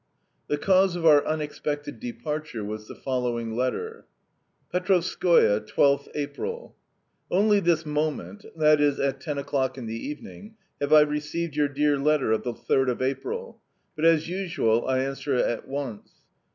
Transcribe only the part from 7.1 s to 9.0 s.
"Only this moment (i.e.